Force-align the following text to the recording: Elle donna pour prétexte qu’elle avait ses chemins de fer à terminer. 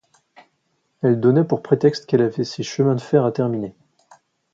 Elle 1.03 1.19
donna 1.19 1.43
pour 1.43 1.61
prétexte 1.61 2.07
qu’elle 2.07 2.23
avait 2.23 2.43
ses 2.43 2.63
chemins 2.63 2.95
de 2.95 3.01
fer 3.01 3.23
à 3.23 3.31
terminer. 3.31 3.75